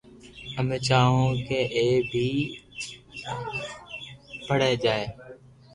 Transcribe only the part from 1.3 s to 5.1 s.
ڪو ائ بي پڻڙي جائي